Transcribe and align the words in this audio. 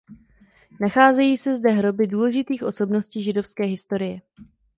Nacházejí 0.79 1.37
se 1.37 1.55
zde 1.55 1.71
hroby 1.71 2.07
důležitých 2.07 2.63
osobností 2.63 3.21
židovské 3.23 3.63
historie. 3.65 4.21